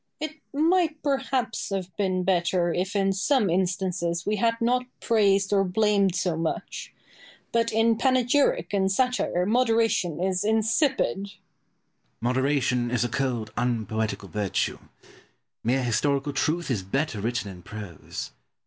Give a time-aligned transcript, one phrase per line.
[0.19, 0.31] Boileau.
[0.33, 5.63] It might perhaps have been better if in some instances we had not praised or
[5.63, 6.91] blamed so much.
[7.51, 11.25] But in panegyric and satire moderation is insipid.
[11.25, 11.33] Pope.
[12.19, 14.79] Moderation is a cold unpoetical virtue.
[15.63, 18.31] Mere historical truth is better written in prose.